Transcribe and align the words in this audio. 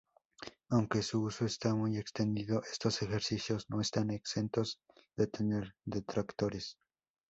Aunque 0.71 1.03
su 1.03 1.21
uso 1.21 1.45
está 1.45 1.75
muy 1.75 1.95
extendido, 1.95 2.63
estos 2.63 3.03
ejercicios 3.03 3.67
no 3.69 3.79
están 3.81 4.09
exentos 4.09 4.79
de 5.15 5.27
tener 5.27 5.75
detractores. 5.85 6.79